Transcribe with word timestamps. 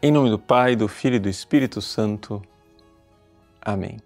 Em 0.00 0.12
nome 0.12 0.30
do 0.30 0.38
Pai, 0.38 0.76
do 0.76 0.86
Filho 0.86 1.16
e 1.16 1.18
do 1.18 1.28
Espírito 1.28 1.82
Santo. 1.82 2.40
Amém. 3.60 3.98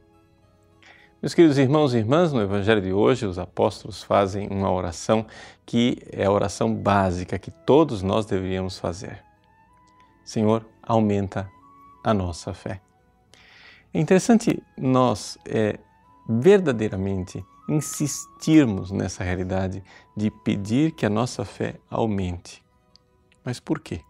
Meus 1.21 1.35
queridos 1.35 1.59
irmãos 1.59 1.93
e 1.93 1.99
irmãs, 1.99 2.33
no 2.33 2.41
Evangelho 2.41 2.81
de 2.81 2.95
hoje, 2.95 3.27
os 3.27 3.39
apóstolos 3.39 4.03
fazem 4.03 4.49
uma 4.49 4.73
oração 4.73 5.27
que 5.67 5.99
é 6.11 6.25
a 6.25 6.31
oração 6.31 6.75
básica 6.75 7.39
que 7.39 7.51
todos 7.51 8.03
nós 8.03 8.25
deveríamos 8.25 8.79
fazer. 8.79 9.23
Senhor, 10.25 10.65
aumenta 10.83 11.47
a 12.03 12.15
nossa 12.15 12.55
fé. 12.55 12.81
É 13.93 14.01
interessante 14.01 14.63
nós 14.79 15.37
é, 15.45 15.79
verdadeiramente 16.27 17.45
insistirmos 17.69 18.91
nessa 18.91 19.23
realidade 19.23 19.85
de 20.17 20.31
pedir 20.31 20.93
que 20.93 21.05
a 21.05 21.11
nossa 21.11 21.45
fé 21.45 21.75
aumente. 21.91 22.65
Mas 23.45 23.61
por 23.61 23.79
quê? 23.79 24.01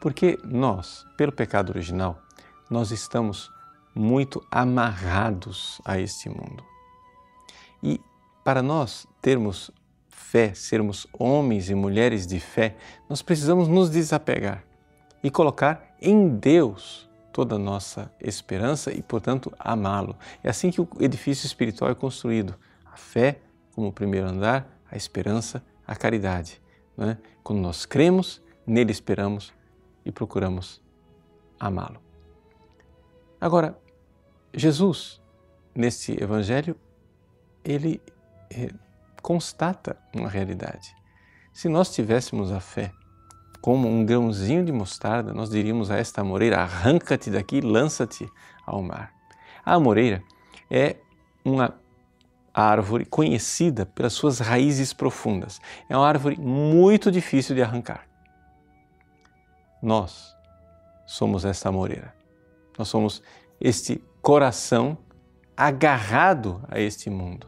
Porque 0.00 0.38
nós, 0.44 1.06
pelo 1.16 1.32
pecado 1.32 1.70
original, 1.70 2.20
nós 2.70 2.90
estamos 2.90 3.50
muito 3.94 4.44
amarrados 4.50 5.80
a 5.84 5.98
este 5.98 6.28
mundo. 6.28 6.64
E 7.82 8.00
para 8.44 8.62
nós 8.62 9.06
termos 9.20 9.70
fé, 10.08 10.52
sermos 10.54 11.06
homens 11.12 11.68
e 11.70 11.74
mulheres 11.74 12.26
de 12.26 12.38
fé, 12.38 12.76
nós 13.08 13.22
precisamos 13.22 13.66
nos 13.66 13.90
desapegar 13.90 14.64
e 15.22 15.30
colocar 15.30 15.96
em 16.00 16.28
Deus 16.28 17.08
toda 17.32 17.56
a 17.56 17.58
nossa 17.58 18.12
esperança 18.20 18.92
e, 18.92 19.02
portanto, 19.02 19.52
amá-lo. 19.58 20.16
É 20.42 20.50
assim 20.50 20.70
que 20.70 20.80
o 20.80 20.88
edifício 21.00 21.46
espiritual 21.46 21.90
é 21.90 21.94
construído: 21.94 22.54
a 22.84 22.96
fé 22.96 23.40
como 23.74 23.88
o 23.88 23.92
primeiro 23.92 24.26
andar, 24.26 24.68
a 24.90 24.96
esperança, 24.96 25.62
a 25.86 25.94
caridade. 25.94 26.60
É? 26.98 27.16
Quando 27.44 27.60
nós 27.60 27.86
cremos, 27.86 28.42
nele 28.66 28.90
esperamos 28.90 29.52
e 30.08 30.12
procuramos 30.12 30.82
amá-lo. 31.60 32.00
Agora, 33.38 33.78
Jesus, 34.54 35.20
nesse 35.74 36.12
evangelho, 36.20 36.74
ele 37.62 38.00
eh, 38.50 38.70
constata 39.20 39.98
uma 40.14 40.28
realidade. 40.28 40.96
Se 41.52 41.68
nós 41.68 41.92
tivéssemos 41.94 42.50
a 42.50 42.58
fé 42.58 42.90
como 43.60 43.86
um 43.86 44.04
grãozinho 44.04 44.64
de 44.64 44.72
mostarda, 44.72 45.34
nós 45.34 45.50
diríamos 45.50 45.90
a 45.90 45.98
esta 45.98 46.22
amoreira: 46.22 46.58
arranca-te 46.62 47.30
daqui 47.30 47.60
lança-te 47.60 48.26
ao 48.64 48.82
mar. 48.82 49.12
A 49.62 49.74
amoreira 49.74 50.22
é 50.70 50.96
uma 51.44 51.78
árvore 52.54 53.04
conhecida 53.04 53.84
pelas 53.84 54.14
suas 54.14 54.38
raízes 54.38 54.94
profundas. 54.94 55.60
É 55.86 55.96
uma 55.96 56.08
árvore 56.08 56.40
muito 56.40 57.12
difícil 57.12 57.54
de 57.54 57.62
arrancar. 57.62 58.08
Nós 59.82 60.36
somos 61.06 61.44
esta 61.44 61.68
amoreira. 61.68 62.14
Nós 62.76 62.88
somos 62.88 63.22
este 63.60 64.02
coração 64.20 64.98
agarrado 65.56 66.62
a 66.68 66.78
este 66.78 67.10
mundo. 67.10 67.46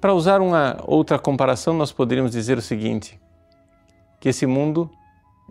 Para 0.00 0.14
usar 0.14 0.40
uma 0.40 0.76
outra 0.86 1.18
comparação, 1.18 1.74
nós 1.74 1.90
poderíamos 1.90 2.32
dizer 2.32 2.58
o 2.58 2.62
seguinte: 2.62 3.20
que 4.20 4.28
esse 4.28 4.46
mundo 4.46 4.90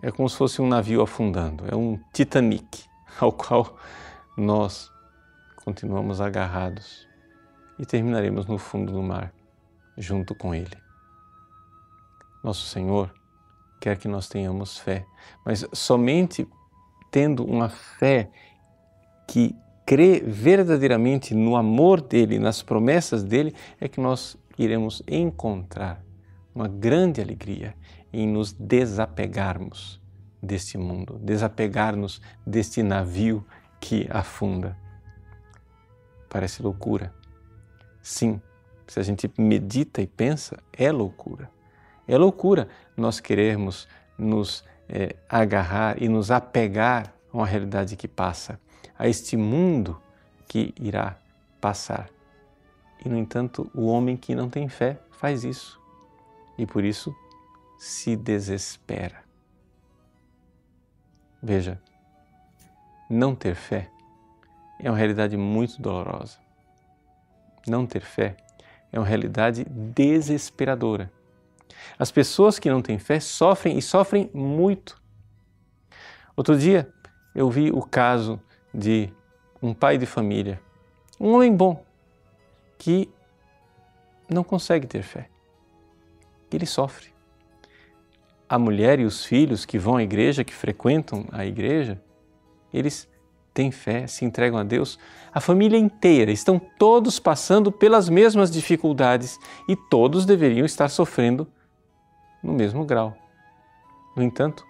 é 0.02 0.10
como 0.10 0.28
se 0.28 0.36
fosse 0.36 0.62
um 0.62 0.68
navio 0.68 1.02
afundando, 1.02 1.64
é 1.70 1.74
um 1.74 1.98
Titanic 2.12 2.84
ao 3.20 3.32
qual 3.32 3.76
nós 4.36 4.90
continuamos 5.64 6.20
agarrados 6.20 7.06
e 7.78 7.84
terminaremos 7.84 8.46
no 8.46 8.58
fundo 8.58 8.92
do 8.92 9.02
mar 9.02 9.32
junto 9.98 10.34
com 10.34 10.54
ele. 10.54 10.76
Nosso 12.42 12.66
Senhor 12.66 13.12
quer 13.86 13.98
que 13.98 14.08
nós 14.08 14.28
tenhamos 14.28 14.76
fé, 14.76 15.06
mas 15.44 15.64
somente 15.72 16.44
tendo 17.08 17.44
uma 17.44 17.68
fé 17.68 18.28
que 19.28 19.54
crê 19.86 20.18
verdadeiramente 20.18 21.32
no 21.36 21.54
amor 21.54 22.00
dele, 22.00 22.40
nas 22.40 22.62
promessas 22.62 23.22
dele, 23.22 23.54
é 23.80 23.86
que 23.86 24.00
nós 24.00 24.36
iremos 24.58 25.04
encontrar 25.06 26.02
uma 26.52 26.66
grande 26.66 27.20
alegria 27.20 27.76
em 28.12 28.26
nos 28.26 28.52
desapegarmos 28.52 30.02
deste 30.42 30.76
mundo, 30.76 31.20
desapegar-nos 31.22 32.20
deste 32.44 32.82
navio 32.82 33.46
que 33.78 34.08
afunda. 34.10 34.76
Parece 36.28 36.60
loucura. 36.60 37.14
Sim, 38.02 38.42
se 38.88 38.98
a 38.98 39.02
gente 39.04 39.30
medita 39.38 40.02
e 40.02 40.08
pensa, 40.08 40.58
é 40.72 40.90
loucura. 40.90 41.54
É 42.06 42.16
loucura 42.16 42.68
nós 42.96 43.20
querermos 43.20 43.88
nos 44.16 44.64
é, 44.88 45.16
agarrar 45.28 46.00
e 46.02 46.08
nos 46.08 46.30
apegar 46.30 47.12
a 47.32 47.36
uma 47.36 47.46
realidade 47.46 47.96
que 47.96 48.08
passa, 48.08 48.58
a 48.98 49.08
este 49.08 49.36
mundo 49.36 50.00
que 50.46 50.72
irá 50.80 51.16
passar. 51.60 52.08
E, 53.04 53.08
no 53.08 53.16
entanto, 53.16 53.70
o 53.74 53.86
homem 53.86 54.16
que 54.16 54.34
não 54.34 54.48
tem 54.48 54.68
fé 54.68 54.98
faz 55.10 55.44
isso. 55.44 55.80
E 56.56 56.64
por 56.64 56.84
isso 56.84 57.14
se 57.78 58.16
desespera. 58.16 59.24
Veja, 61.42 61.80
não 63.10 63.34
ter 63.34 63.54
fé 63.54 63.90
é 64.80 64.90
uma 64.90 64.96
realidade 64.96 65.36
muito 65.36 65.80
dolorosa. 65.80 66.38
Não 67.66 67.86
ter 67.86 68.00
fé 68.00 68.36
é 68.92 68.98
uma 68.98 69.06
realidade 69.06 69.64
desesperadora. 69.64 71.12
As 71.98 72.10
pessoas 72.10 72.58
que 72.58 72.70
não 72.70 72.82
têm 72.82 72.98
fé 72.98 73.20
sofrem 73.20 73.78
e 73.78 73.82
sofrem 73.82 74.30
muito. 74.32 75.00
Outro 76.36 76.58
dia 76.58 76.92
eu 77.34 77.50
vi 77.50 77.70
o 77.70 77.82
caso 77.82 78.40
de 78.72 79.10
um 79.62 79.72
pai 79.72 79.98
de 79.98 80.06
família, 80.06 80.60
um 81.18 81.32
homem 81.32 81.54
bom, 81.54 81.84
que 82.78 83.08
não 84.28 84.44
consegue 84.44 84.86
ter 84.86 85.02
fé. 85.02 85.28
Ele 86.50 86.66
sofre 86.66 87.16
a 88.48 88.58
mulher 88.58 89.00
e 89.00 89.04
os 89.04 89.24
filhos 89.24 89.64
que 89.64 89.78
vão 89.78 89.96
à 89.96 90.02
igreja, 90.02 90.44
que 90.44 90.54
frequentam 90.54 91.26
a 91.32 91.44
igreja, 91.44 92.00
eles 92.72 93.08
têm 93.52 93.70
fé, 93.70 94.06
se 94.06 94.24
entregam 94.24 94.58
a 94.58 94.62
Deus. 94.62 94.98
A 95.32 95.40
família 95.40 95.78
inteira 95.78 96.30
estão 96.30 96.60
todos 96.78 97.18
passando 97.18 97.72
pelas 97.72 98.08
mesmas 98.08 98.50
dificuldades 98.50 99.38
e 99.68 99.74
todos 99.74 100.26
deveriam 100.26 100.64
estar 100.64 100.88
sofrendo 100.88 101.46
no 102.46 102.52
mesmo 102.52 102.84
grau. 102.84 103.16
No 104.16 104.22
entanto, 104.22 104.64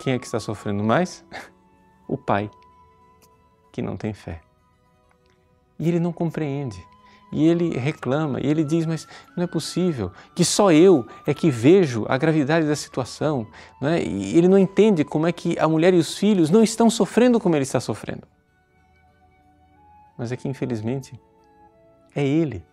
quem 0.00 0.14
é 0.14 0.18
que 0.18 0.24
está 0.24 0.40
sofrendo 0.40 0.82
mais? 0.82 1.24
O 2.08 2.18
pai, 2.18 2.50
que 3.70 3.80
não 3.80 3.96
tem 3.96 4.12
fé. 4.12 4.40
E 5.78 5.88
ele 5.88 6.00
não 6.00 6.12
compreende. 6.12 6.84
E 7.30 7.46
ele 7.46 7.78
reclama, 7.78 8.40
e 8.40 8.48
ele 8.48 8.64
diz: 8.64 8.84
Mas 8.84 9.06
não 9.36 9.44
é 9.44 9.46
possível 9.46 10.10
que 10.34 10.44
só 10.44 10.72
eu 10.72 11.06
é 11.24 11.32
que 11.32 11.52
vejo 11.52 12.04
a 12.08 12.18
gravidade 12.18 12.66
da 12.66 12.74
situação. 12.74 13.46
Não 13.80 13.90
é? 13.90 14.02
E 14.02 14.36
ele 14.36 14.48
não 14.48 14.58
entende 14.58 15.04
como 15.04 15.28
é 15.28 15.30
que 15.30 15.56
a 15.56 15.68
mulher 15.68 15.94
e 15.94 15.98
os 15.98 16.18
filhos 16.18 16.50
não 16.50 16.64
estão 16.64 16.90
sofrendo 16.90 17.38
como 17.38 17.54
ele 17.54 17.62
está 17.62 17.78
sofrendo. 17.78 18.26
Mas 20.18 20.32
é 20.32 20.36
que, 20.36 20.48
infelizmente, 20.48 21.16
é 22.12 22.26
ele 22.26 22.66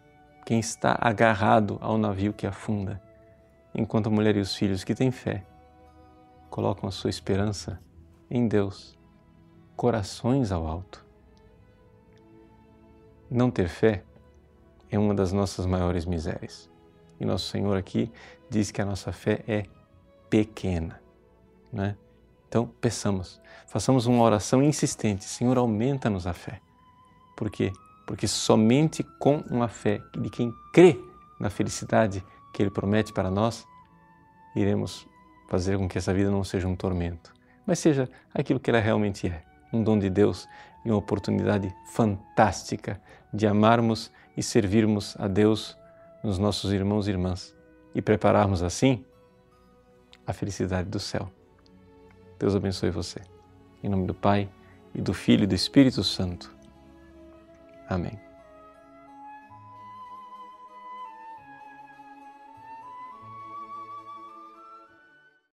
quem 0.48 0.58
está 0.58 0.98
agarrado 1.00 1.78
ao 1.80 1.96
navio 1.96 2.34
que 2.34 2.48
afunda, 2.48 3.00
enquanto 3.78 4.08
a 4.08 4.10
mulher 4.10 4.36
e 4.36 4.40
os 4.40 4.56
filhos 4.56 4.84
que 4.84 4.96
têm 4.96 5.12
fé 5.12 5.46
colocam 6.50 6.90
a 6.90 6.92
sua 6.92 7.12
esperança 7.12 7.80
em 8.30 8.48
Deus, 8.48 8.98
corações 9.76 10.52
ao 10.52 10.66
alto. 10.66 11.06
Não 13.30 13.52
ter 13.52 13.70
fé 13.70 14.04
é 14.90 14.98
uma 14.98 15.14
das 15.14 15.32
nossas 15.32 15.68
maiores 15.68 16.06
misérias. 16.06 16.70
E 17.20 17.26
nosso 17.26 17.50
Senhor 17.50 17.78
aqui 17.78 18.12
diz 18.50 18.72
que 18.72 18.82
a 18.82 18.86
nossa 18.86 19.12
fé 19.12 19.44
é 19.48 19.66
pequena. 20.30 21.00
Né? 21.72 21.96
Então, 22.48 22.68
peçamos, 22.82 23.40
façamos 23.68 24.08
uma 24.08 24.24
oração 24.24 24.64
insistente: 24.64 25.26
Senhor, 25.26 25.58
aumenta-nos 25.58 26.26
a 26.26 26.34
fé. 26.34 26.62
Por 27.36 27.52
quê? 27.52 27.72
Porque 28.08 28.28
somente 28.28 29.04
com 29.20 29.44
uma 29.50 29.68
fé 29.68 30.02
de 30.18 30.30
quem 30.30 30.52
crê 30.74 31.00
na 31.40 31.50
felicidade 31.50 32.24
que 32.58 32.64
Ele 32.64 32.72
promete 32.72 33.14
para 33.14 33.30
nós, 33.30 33.68
iremos 34.56 35.08
fazer 35.48 35.78
com 35.78 35.88
que 35.88 35.96
essa 35.96 36.12
vida 36.12 36.32
não 36.32 36.44
seja 36.44 36.68
um 36.68 36.76
tormento, 36.76 37.32
mas 37.68 37.78
seja 37.78 38.10
aquilo 38.34 38.60
que 38.60 38.72
ela 38.72 38.80
realmente 38.80 39.28
é 39.28 39.44
um 39.72 39.84
dom 39.84 40.00
de 40.00 40.10
Deus 40.10 40.50
e 40.84 40.90
uma 40.90 40.98
oportunidade 40.98 41.72
fantástica 41.86 43.00
de 43.32 43.46
amarmos 43.46 44.12
e 44.36 44.42
servirmos 44.42 45.16
a 45.20 45.28
Deus 45.28 45.78
nos 46.24 46.40
nossos 46.40 46.74
irmãos 46.74 47.08
e 47.08 47.12
irmãs 47.12 47.56
e 47.94 48.02
prepararmos 48.02 48.64
assim 48.64 49.06
a 50.26 50.34
felicidade 50.34 50.90
do 50.90 51.00
céu. 51.00 51.30
Deus 52.40 52.56
abençoe 52.56 52.90
você. 52.90 53.22
Em 53.84 53.88
nome 53.88 54.08
do 54.08 54.16
Pai 54.16 54.50
e 54.96 55.02
do 55.02 55.14
Filho 55.14 55.44
e 55.44 55.48
do 55.48 55.54
Espírito 55.54 56.04
Santo. 56.04 56.52
Amém. 57.88 58.27